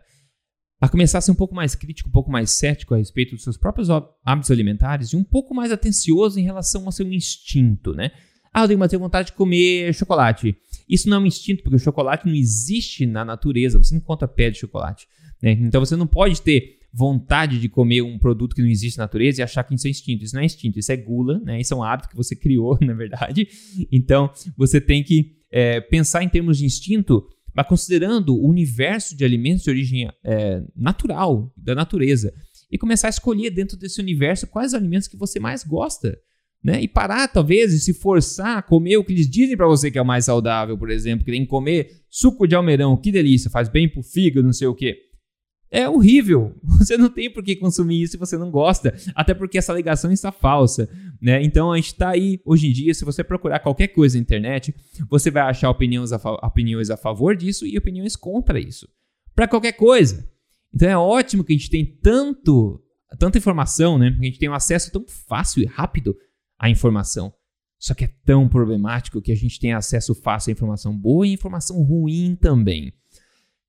[0.79, 3.43] a começar a ser um pouco mais crítico, um pouco mais cético a respeito dos
[3.43, 3.89] seus próprios
[4.23, 7.93] hábitos alimentares e um pouco mais atencioso em relação ao seu instinto.
[7.93, 8.11] Né?
[8.53, 10.55] Ah, eu tenho vontade de comer chocolate.
[10.87, 13.77] Isso não é um instinto, porque o chocolate não existe na natureza.
[13.77, 15.07] Você não encontra pé de chocolate.
[15.41, 15.51] Né?
[15.51, 19.41] Então você não pode ter vontade de comer um produto que não existe na natureza
[19.41, 20.23] e achar que isso é instinto.
[20.23, 21.59] Isso não é instinto, isso é gula, né?
[21.59, 23.47] Isso é um hábito que você criou, na verdade.
[23.91, 27.23] Então você tem que é, pensar em termos de instinto,
[27.53, 32.33] mas considerando o universo de alimentos de origem é, natural, da natureza,
[32.71, 36.17] e começar a escolher dentro desse universo quais alimentos que você mais gosta.
[36.63, 36.81] Né?
[36.81, 39.97] E parar, talvez, e se forçar a comer o que eles dizem para você que
[39.97, 43.49] é o mais saudável, por exemplo, que tem que comer suco de almeirão, que delícia,
[43.49, 45.06] faz bem pro fígado, não sei o quê.
[45.69, 46.55] É horrível.
[46.79, 48.95] Você não tem por que consumir isso se você não gosta.
[49.13, 50.89] Até porque essa alegação está falsa.
[51.21, 51.43] Né?
[51.43, 54.73] Então a gente está aí, hoje em dia, se você procurar qualquer coisa na internet,
[55.09, 58.87] você vai achar opiniões a, opiniões a favor disso e opiniões contra isso.
[59.35, 60.27] Para qualquer coisa.
[60.73, 62.81] Então é ótimo que a gente tem tanto,
[63.19, 64.15] tanta informação, né?
[64.19, 66.15] A gente tem um acesso tão fácil e rápido
[66.57, 67.33] à informação.
[67.79, 71.33] Só que é tão problemático que a gente tem acesso fácil à informação boa e
[71.33, 72.91] informação ruim também.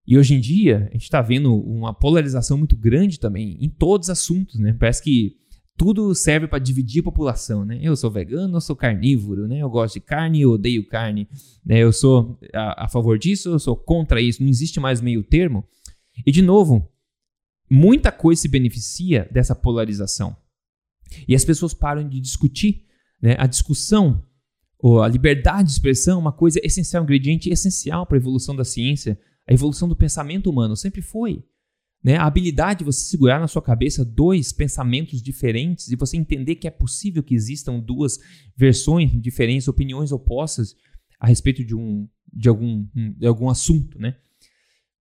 [0.09, 4.07] E hoje em dia, a gente está vendo uma polarização muito grande também em todos
[4.07, 4.73] os assuntos, né?
[4.73, 5.37] Parece que
[5.77, 7.79] tudo serve para dividir a população, né?
[7.83, 9.59] Eu sou vegano, eu sou carnívoro, né?
[9.59, 11.29] Eu gosto de carne, eu odeio carne,
[11.63, 11.77] né?
[11.81, 14.43] Eu sou a, a favor disso, eu sou contra isso.
[14.43, 15.63] Não existe mais meio termo.
[16.27, 16.91] E de novo,
[17.71, 20.35] muita coisa se beneficia dessa polarização.
[21.29, 22.87] E as pessoas param de discutir,
[23.21, 23.37] né?
[23.39, 24.25] A discussão,
[24.79, 28.57] ou a liberdade de expressão, é uma coisa essencial, um ingrediente essencial para a evolução
[28.57, 29.21] da ciência.
[29.49, 31.43] A evolução do pensamento humano sempre foi.
[32.05, 32.17] Né?
[32.17, 36.69] A habilidade de você segurar na sua cabeça dois pensamentos diferentes e você entender que
[36.69, 38.19] é possível que existam duas
[38.57, 40.77] versões diferentes, opiniões opostas
[41.19, 43.99] a respeito de, um, de, algum, de algum assunto.
[43.99, 44.17] Né?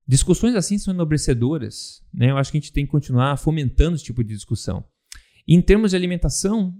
[0.07, 2.01] Discussões assim são enobrecedoras.
[2.13, 2.31] Né?
[2.31, 4.83] Eu acho que a gente tem que continuar fomentando esse tipo de discussão.
[5.45, 6.75] Em termos de alimentação,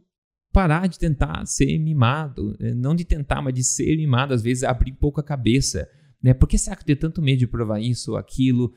[0.54, 2.56] parar de tentar ser mimado.
[2.60, 2.74] Né?
[2.74, 4.34] Não de tentar, mas de ser mimado.
[4.34, 5.88] Às vezes abrir um pouco a cabeça
[6.22, 6.34] né?
[6.34, 8.74] Por que será que tem tanto medo de provar isso ou aquilo?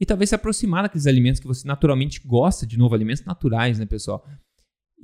[0.00, 3.86] E talvez se aproximar daqueles alimentos que você naturalmente gosta, de novo, alimentos naturais, né,
[3.86, 4.26] pessoal?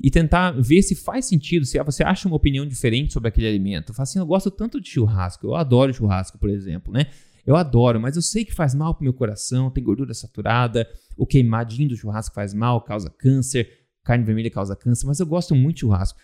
[0.02, 3.92] E tentar ver se faz sentido, se você acha uma opinião diferente sobre aquele alimento.
[3.92, 7.06] Fala assim, eu gosto tanto de churrasco, eu adoro churrasco, por exemplo, né?
[7.46, 11.26] Eu adoro, mas eu sei que faz mal pro meu coração, tem gordura saturada, o
[11.26, 13.68] queimadinho do churrasco faz mal, causa câncer,
[14.04, 16.18] carne vermelha causa câncer, mas eu gosto muito de churrasco.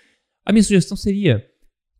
[0.45, 1.45] A minha sugestão seria,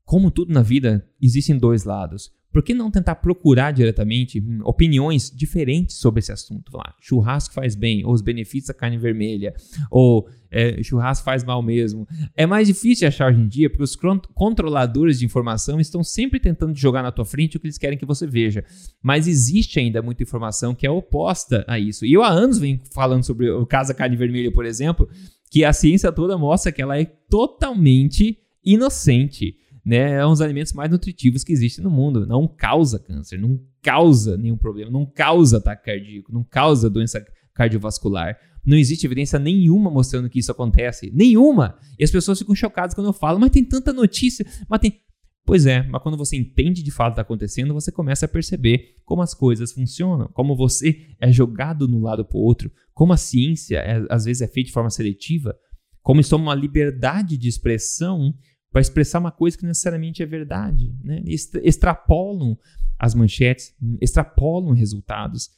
[0.05, 2.31] como tudo na vida, existem dois lados.
[2.57, 6.73] Por que não tentar procurar diretamente hum, opiniões diferentes sobre esse assunto?
[6.73, 9.53] Falar, churrasco faz bem, ou os benefícios da carne vermelha,
[9.91, 12.09] ou é, churrasco faz mal mesmo.
[12.35, 13.95] É mais difícil achar hoje em dia, porque os
[14.33, 18.07] controladores de informação estão sempre tentando jogar na tua frente o que eles querem que
[18.07, 18.65] você veja.
[19.03, 22.07] Mas existe ainda muita informação que é oposta a isso.
[22.07, 25.07] E eu há anos venho falando sobre o caso da carne vermelha, por exemplo,
[25.51, 30.73] que a ciência toda mostra que ela é totalmente inocente né, é um dos alimentos
[30.73, 32.27] mais nutritivos que existem no mundo.
[32.27, 38.37] Não causa câncer, não causa nenhum problema, não causa ataque cardíaco, não causa doença cardiovascular.
[38.67, 41.13] Não existe evidência nenhuma mostrando que isso acontece.
[41.15, 41.79] Nenhuma!
[41.97, 45.01] E as pessoas ficam chocadas quando eu falo, mas tem tanta notícia, mas tem.
[45.45, 48.29] Pois é, mas quando você entende de fato o que está acontecendo, você começa a
[48.29, 53.13] perceber como as coisas funcionam, como você é jogado no lado para o outro, como
[53.13, 55.57] a ciência é, às vezes é feita de forma seletiva,
[56.03, 58.35] como estamos uma liberdade de expressão
[58.77, 60.95] para expressar uma coisa que necessariamente é verdade.
[61.03, 61.23] Né?
[61.63, 62.59] Extrapolam
[62.99, 65.49] as manchetes, extrapolam resultados.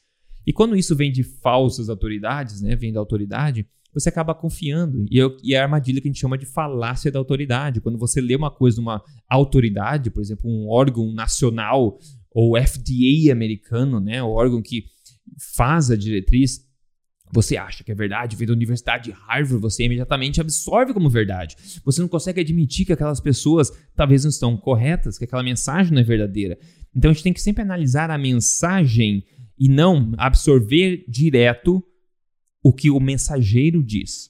[0.47, 5.05] E quando isso vem de falsas autoridades, né, vem da autoridade, você acaba confiando.
[5.11, 7.81] E, é, e é a armadilha que a gente chama de falácia da autoridade.
[7.81, 11.99] Quando você lê uma coisa de uma autoridade, por exemplo, um órgão nacional
[12.31, 14.85] ou FDA americano, né, o órgão que
[15.57, 16.65] faz a diretriz,
[17.31, 21.55] você acha que é verdade, vem da Universidade de Harvard, você imediatamente absorve como verdade.
[21.83, 26.01] Você não consegue admitir que aquelas pessoas talvez não estão corretas, que aquela mensagem não
[26.01, 26.57] é verdadeira.
[26.95, 29.23] Então a gente tem que sempre analisar a mensagem
[29.57, 31.83] e não absorver direto
[32.63, 34.29] o que o mensageiro diz.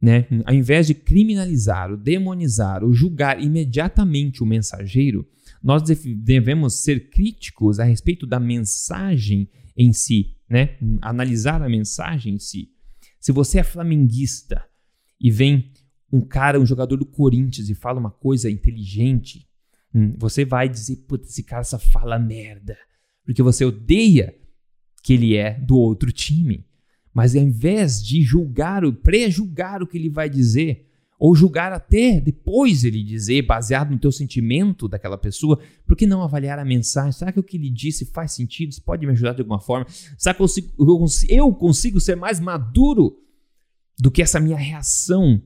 [0.00, 0.26] Né?
[0.46, 5.26] Ao invés de criminalizar, ou demonizar, ou julgar imediatamente o mensageiro,
[5.62, 10.76] nós devemos ser críticos a respeito da mensagem em si, né?
[11.00, 12.72] Analisar a mensagem em si.
[13.20, 14.64] Se você é flamenguista
[15.20, 15.72] e vem
[16.12, 19.48] um cara, um jogador do Corinthians e fala uma coisa inteligente,
[19.94, 22.76] hum, você vai dizer, putz, esse cara só fala merda.
[23.24, 24.34] Porque você odeia
[25.04, 26.66] que ele é do outro time.
[27.14, 30.89] Mas ao invés de julgar, pré-julgar o que ele vai dizer,
[31.20, 36.22] ou julgar até depois ele dizer, baseado no teu sentimento daquela pessoa, por que não
[36.22, 37.12] avaliar a mensagem?
[37.12, 38.70] Será que o que ele disse faz sentido?
[38.70, 39.86] Isso pode me ajudar de alguma forma?
[40.16, 40.72] Será que eu consigo,
[41.28, 43.18] eu consigo ser mais maduro
[43.98, 45.42] do que essa minha reação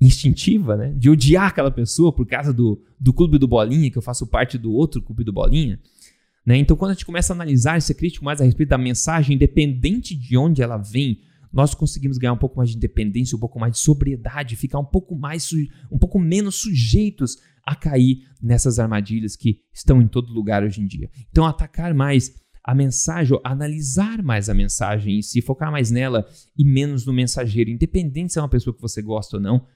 [0.00, 0.92] instintiva, né?
[0.98, 4.58] De odiar aquela pessoa por causa do, do clube do Bolinha, que eu faço parte
[4.58, 5.78] do outro clube do Bolinha?
[6.44, 6.56] Né?
[6.56, 9.36] Então, quando a gente começa a analisar e ser crítico mais a respeito da mensagem,
[9.36, 11.20] independente de onde ela vem,
[11.52, 14.84] nós conseguimos ganhar um pouco mais de independência, um pouco mais de sobriedade, ficar um
[14.84, 15.50] pouco mais
[15.90, 20.86] um pouco menos sujeitos a cair nessas armadilhas que estão em todo lugar hoje em
[20.86, 21.10] dia.
[21.30, 22.32] Então, atacar mais
[22.64, 27.70] a mensagem, analisar mais a mensagem em si, focar mais nela e menos no mensageiro,
[27.70, 29.66] independente se é uma pessoa que você gosta ou não,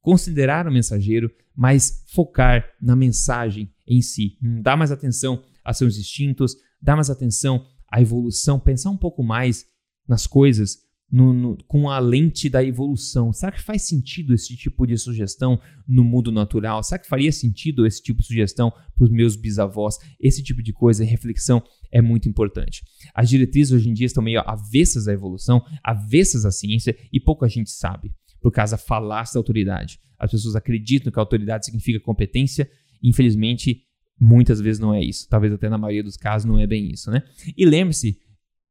[0.00, 6.56] considerar o mensageiro, mas focar na mensagem em si, dar mais atenção a seus instintos,
[6.80, 9.66] dar mais atenção à evolução, pensar um pouco mais
[10.08, 10.78] nas coisas
[11.10, 13.32] no, no, com a lente da evolução.
[13.32, 16.82] Será que faz sentido esse tipo de sugestão no mundo natural?
[16.82, 19.96] Será que faria sentido esse tipo de sugestão para os meus bisavós?
[20.20, 22.82] Esse tipo de coisa, reflexão é muito importante.
[23.12, 27.44] As diretrizes hoje em dia estão meio avessas à evolução, avessas à ciência e pouco
[27.44, 29.98] a gente sabe, por causa da falácia da autoridade.
[30.18, 32.70] As pessoas acreditam que a autoridade significa competência,
[33.02, 33.82] e infelizmente
[34.20, 35.26] muitas vezes não é isso.
[35.28, 37.22] Talvez até na maioria dos casos não é bem isso, né?
[37.56, 38.18] E lembre-se,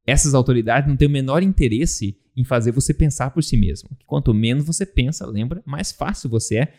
[0.06, 3.90] essas autoridades não têm o menor interesse em fazer você pensar por si mesmo.
[4.06, 6.74] Quanto menos você pensa, lembra, mais fácil você é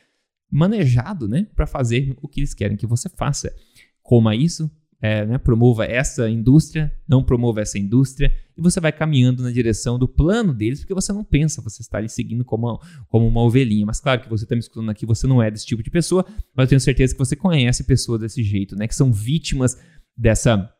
[0.50, 3.54] manejado, né, para fazer o que eles querem que você faça.
[4.02, 4.70] Coma isso,
[5.02, 9.98] é, né, promova essa indústria, não promova essa indústria, e você vai caminhando na direção
[9.98, 13.84] do plano deles, porque você não pensa, você está ali seguindo como, como uma ovelhinha.
[13.84, 16.24] Mas claro que você está me escutando aqui, você não é desse tipo de pessoa,
[16.56, 19.78] mas eu tenho certeza que você conhece pessoas desse jeito, né, que são vítimas
[20.16, 20.72] dessa,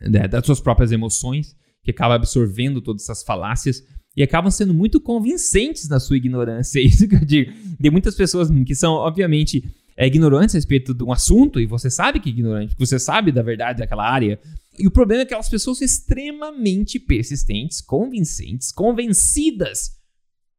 [0.00, 3.84] né, das suas próprias emoções, que acaba absorvendo todas essas falácias
[4.16, 6.80] e acabam sendo muito convincentes na sua ignorância.
[6.80, 7.52] É isso que eu digo.
[7.80, 9.62] Tem muitas pessoas que são, obviamente,
[9.96, 13.32] é, ignorantes a respeito de um assunto, e você sabe que é ignorante, você sabe
[13.32, 14.38] da verdade daquela área.
[14.78, 19.96] E o problema é que aquelas pessoas são extremamente persistentes, convincentes, convencidas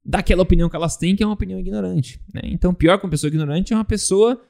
[0.04, 2.20] daquela opinião que elas têm, que é uma opinião ignorante.
[2.34, 2.42] Né?
[2.46, 4.42] Então, pior que uma pessoa ignorante é uma pessoa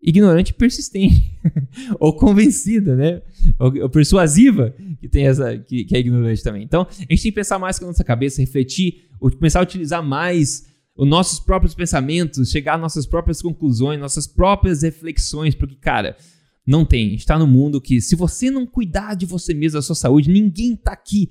[0.00, 1.38] ignorante persistente
[1.98, 3.22] ou convencida, né?
[3.58, 6.62] Ou, ou, persuasiva que tem essa que, que, é ignorante também.
[6.62, 10.02] Então, a gente tem que pensar mais com a nossa cabeça, refletir, começar a utilizar
[10.02, 16.16] mais os nossos próprios pensamentos, chegar às nossas próprias conclusões, nossas próprias reflexões, porque cara,
[16.66, 17.14] não tem.
[17.14, 20.74] Está no mundo que se você não cuidar de você mesmo, da sua saúde, ninguém
[20.74, 21.30] está aqui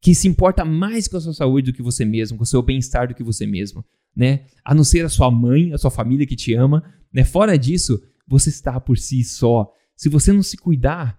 [0.00, 2.62] que se importa mais com a sua saúde do que você mesmo, com o seu
[2.62, 3.84] bem-estar do que você mesmo,
[4.14, 4.44] né?
[4.64, 7.24] A não ser a sua mãe, a sua família que te ama, né?
[7.24, 9.72] Fora disso, você está por si só.
[9.96, 11.18] Se você não se cuidar,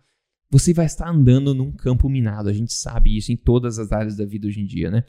[0.51, 2.49] você vai estar andando num campo minado.
[2.49, 5.03] A gente sabe isso em todas as áreas da vida hoje em dia, né?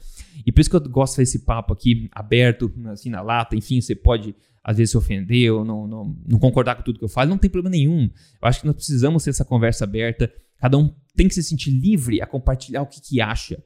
[0.45, 3.57] E por isso que eu gosto de fazer esse papo aqui aberto, assim, na lata.
[3.57, 7.05] Enfim, você pode às vezes se ofender ou não, não, não concordar com tudo que
[7.05, 7.31] eu falo.
[7.31, 8.03] Não tem problema nenhum.
[8.03, 10.31] Eu acho que nós precisamos ter essa conversa aberta.
[10.59, 13.63] Cada um tem que se sentir livre a compartilhar o que, que acha.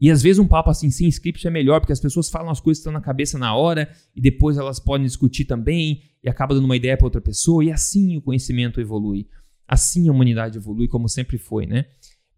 [0.00, 2.60] E às vezes um papo assim sem script é melhor, porque as pessoas falam as
[2.60, 6.54] coisas que estão na cabeça na hora e depois elas podem discutir também e acaba
[6.54, 9.26] dando uma ideia para outra pessoa e assim o conhecimento evolui.
[9.68, 11.84] Assim a humanidade evolui como sempre foi, né?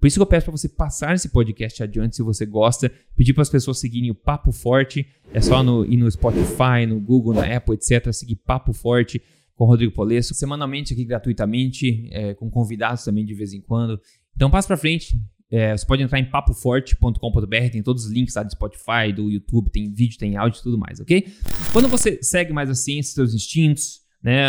[0.01, 3.35] Por isso que eu peço para você passar esse podcast adiante se você gosta, pedir
[3.35, 7.35] para as pessoas seguirem o Papo Forte, é só no, ir no Spotify, no Google,
[7.35, 9.23] na Apple, etc, seguir Papo Forte
[9.55, 14.01] com o Rodrigo Polesso, semanalmente aqui gratuitamente, é, com convidados também de vez em quando.
[14.35, 18.43] Então passa para frente, é, você pode entrar em papoforte.com.br, tem todos os links lá
[18.43, 21.27] do Spotify, do YouTube, tem vídeo, tem áudio e tudo mais, ok?
[21.73, 24.47] Quando você segue mais a ciência, seus instintos, né,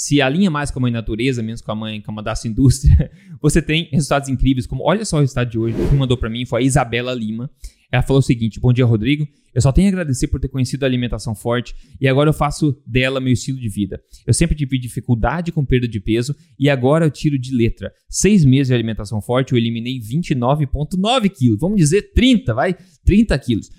[0.00, 3.10] se alinha mais com a mãe natureza, menos com a mãe, com a da indústria,
[3.38, 6.46] você tem resultados incríveis, como olha só o resultado de hoje, que mandou para mim
[6.46, 7.50] foi a Isabela Lima.
[7.92, 9.28] Ela falou o seguinte: Bom dia, Rodrigo.
[9.54, 12.80] Eu só tenho a agradecer por ter conhecido a alimentação forte e agora eu faço
[12.86, 14.00] dela meu estilo de vida.
[14.26, 17.92] Eu sempre tive dificuldade com perda de peso e agora eu tiro de letra.
[18.08, 21.60] Seis meses de alimentação forte, eu eliminei 29,9 quilos.
[21.60, 22.74] Vamos dizer 30, vai?
[23.04, 23.70] 30 quilos.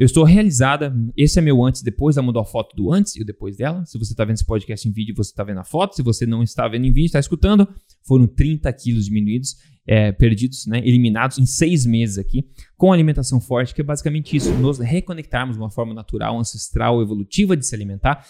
[0.00, 0.96] Eu estou realizada.
[1.14, 2.16] Esse é meu antes e depois.
[2.16, 3.84] Ela mandou a foto do antes e o depois dela.
[3.84, 5.94] Se você está vendo esse podcast em vídeo, você está vendo a foto.
[5.94, 7.68] Se você não está vendo em vídeo, está escutando.
[8.02, 13.74] Foram 30 quilos diminuídos, é, perdidos, né, eliminados em seis meses aqui, com alimentação forte,
[13.74, 18.24] que é basicamente isso: nos reconectarmos de uma forma natural, ancestral, evolutiva de se alimentar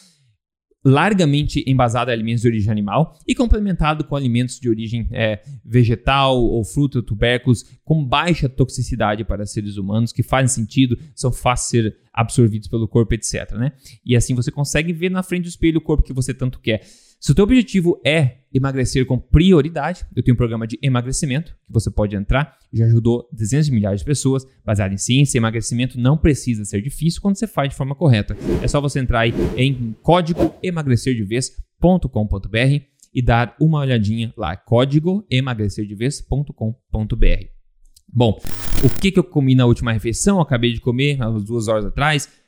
[0.84, 6.36] largamente embasado em alimentos de origem animal e complementado com alimentos de origem é, vegetal
[6.42, 11.90] ou fruta, tubérculos, com baixa toxicidade para seres humanos, que fazem sentido, são fáceis de
[11.90, 13.52] ser absorvidos pelo corpo, etc.
[13.52, 13.72] Né?
[14.04, 16.82] E assim você consegue ver na frente do espelho o corpo que você tanto quer.
[17.20, 21.70] Se o teu objetivo é emagrecer com prioridade, eu tenho um programa de emagrecimento que
[21.70, 25.37] você pode entrar, já ajudou dezenas de milhares de pessoas, baseado em ciência.
[25.37, 28.35] Emagrecimento não precisa ser difícil quando você faz de forma correta.
[28.62, 37.61] É só você entrar aí em código emagrecerdevez.com.br e dar uma olhadinha lá, código emagrecerdevez.com.br.
[38.12, 38.40] Bom,
[38.83, 40.38] o que, que eu comi na última refeição?
[40.38, 42.39] Eu acabei de comer há duas horas atrás.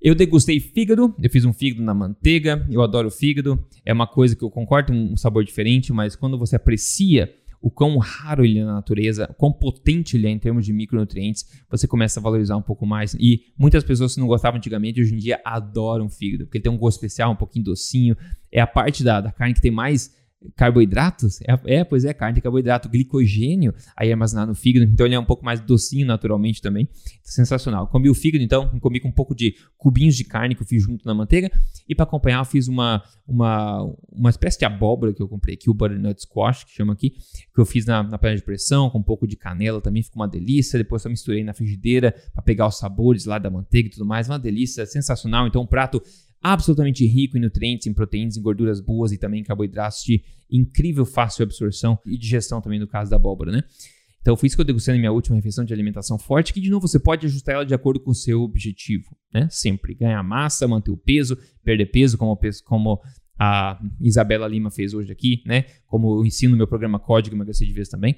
[0.00, 4.36] Eu degustei fígado, eu fiz um fígado na manteiga, eu adoro fígado, é uma coisa
[4.36, 8.64] que eu concordo, um sabor diferente, mas quando você aprecia o quão raro ele é
[8.64, 12.56] na natureza, o quão potente ele é em termos de micronutrientes, você começa a valorizar
[12.56, 13.14] um pouco mais.
[13.14, 16.72] E muitas pessoas que não gostavam antigamente, hoje em dia adoram fígado, porque ele tem
[16.72, 18.16] um gosto especial, um pouquinho docinho,
[18.52, 20.16] é a parte da, da carne que tem mais
[20.56, 21.40] carboidratos?
[21.42, 25.24] É, é, pois é, carne, carboidrato, glicogênio aí armazenado no fígado, então ele é um
[25.24, 26.88] pouco mais docinho naturalmente também.
[27.22, 27.86] Sensacional.
[27.88, 30.82] Comi o fígado, então, comi com um pouco de cubinhos de carne que eu fiz
[30.82, 31.50] junto na manteiga,
[31.88, 35.68] e para acompanhar eu fiz uma, uma, uma espécie de abóbora que eu comprei aqui,
[35.68, 38.98] o butternut squash, que chama aqui, que eu fiz na, na panela de pressão, com
[38.98, 40.78] um pouco de canela também, ficou uma delícia.
[40.78, 44.28] Depois eu misturei na frigideira para pegar os sabores lá da manteiga e tudo mais,
[44.28, 45.46] uma delícia, sensacional.
[45.46, 46.02] Então, um prato
[46.42, 51.04] absolutamente rico em nutrientes, em proteínas, em gorduras boas e também em carboidratos de incrível
[51.04, 53.62] fácil absorção e digestão também no caso da abóbora, né?
[54.20, 56.70] Então foi isso que eu degustei na minha última refeição de alimentação forte, que de
[56.70, 59.48] novo você pode ajustar ela de acordo com o seu objetivo, né?
[59.50, 63.00] Sempre ganhar massa, manter o peso, perder peso, como, como
[63.38, 65.64] a Isabela Lima fez hoje aqui, né?
[65.86, 68.16] Como eu ensino no meu programa Código Emagrecer de Vez também.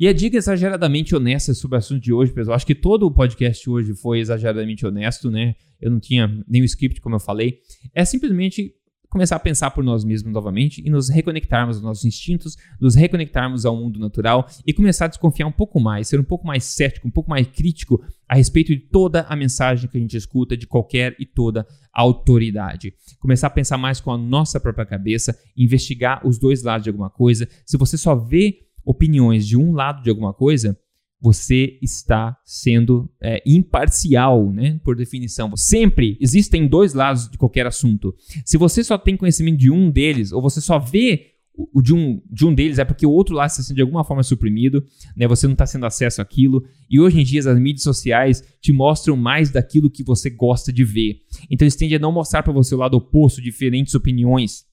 [0.00, 2.56] E a dica exageradamente honesta sobre o assunto de hoje, pessoal.
[2.56, 5.54] Acho que todo o podcast hoje foi exageradamente honesto, né?
[5.78, 7.58] Eu não tinha nenhum script, como eu falei.
[7.94, 8.72] É simplesmente
[9.10, 13.66] começar a pensar por nós mesmos novamente e nos reconectarmos aos nossos instintos, nos reconectarmos
[13.66, 17.06] ao mundo natural e começar a desconfiar um pouco mais, ser um pouco mais cético,
[17.06, 20.66] um pouco mais crítico a respeito de toda a mensagem que a gente escuta de
[20.66, 22.94] qualquer e toda autoridade.
[23.18, 27.10] Começar a pensar mais com a nossa própria cabeça, investigar os dois lados de alguma
[27.10, 27.46] coisa.
[27.66, 30.76] Se você só vê opiniões de um lado de alguma coisa,
[31.20, 34.80] você está sendo é, imparcial, né?
[34.82, 35.54] Por definição.
[35.54, 38.14] Sempre existem dois lados de qualquer assunto.
[38.44, 41.26] Se você só tem conhecimento de um deles, ou você só vê
[41.74, 44.02] o de um, de um deles, é porque o outro lado está sendo de alguma
[44.02, 44.82] forma suprimido,
[45.14, 45.28] né?
[45.28, 46.64] Você não está tendo acesso àquilo.
[46.88, 50.84] E hoje em dia as mídias sociais te mostram mais daquilo que você gosta de
[50.84, 51.20] ver.
[51.50, 54.64] Então eles tendem a não mostrar para você o lado oposto, diferentes opiniões.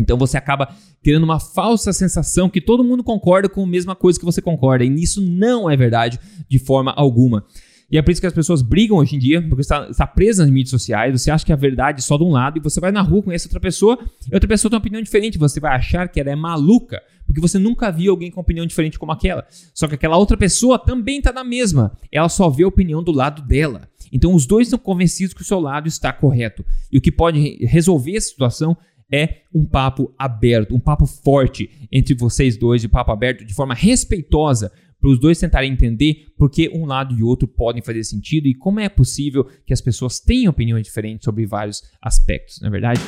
[0.00, 4.18] Então você acaba criando uma falsa sensação que todo mundo concorda com a mesma coisa
[4.18, 4.84] que você concorda.
[4.84, 7.44] E isso não é verdade de forma alguma.
[7.90, 10.06] E é por isso que as pessoas brigam hoje em dia, porque você está, está
[10.06, 12.60] presa nas mídias sociais, você acha que a verdade é só de um lado, e
[12.60, 13.98] você vai na rua, conhece outra pessoa,
[14.30, 17.40] e outra pessoa tem uma opinião diferente, você vai achar que ela é maluca, porque
[17.40, 19.44] você nunca viu alguém com opinião diferente como aquela.
[19.74, 23.10] Só que aquela outra pessoa também está na mesma, ela só vê a opinião do
[23.10, 23.88] lado dela.
[24.12, 26.64] Então os dois estão convencidos que o seu lado está correto.
[26.90, 28.76] E o que pode resolver essa situação
[29.12, 33.74] é um papo aberto, um papo forte entre vocês dois, de papo aberto, de forma
[33.74, 38.46] respeitosa, para os dois tentarem entender por que um lado e outro podem fazer sentido
[38.46, 42.70] e como é possível que as pessoas tenham opiniões diferentes sobre vários aspectos, não é
[42.70, 43.00] verdade?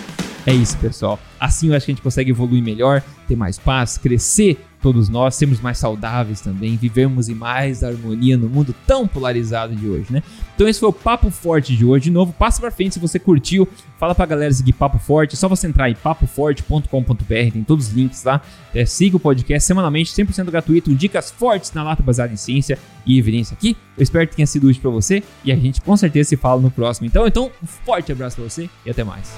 [0.47, 1.21] É isso, pessoal.
[1.39, 5.37] Assim eu acho que a gente consegue evoluir melhor, ter mais paz, crescer todos nós,
[5.37, 10.23] sermos mais saudáveis também, vivemos em mais harmonia no mundo tão polarizado de hoje, né?
[10.55, 12.05] Então esse foi o Papo Forte de hoje.
[12.05, 13.67] De novo, passa pra frente se você curtiu.
[13.99, 15.35] Fala pra galera seguir Papo Forte.
[15.35, 18.43] É só você entrar em papoforte.com.br, tem todos os links lá.
[18.75, 23.19] É, siga o podcast semanalmente, 100% gratuito, dicas fortes na lata baseada em ciência e
[23.19, 23.77] evidência aqui.
[23.97, 26.61] Eu espero que tenha sido útil para você e a gente com certeza se fala
[26.61, 27.07] no próximo.
[27.07, 29.33] Então, então um forte abraço para você e até mais.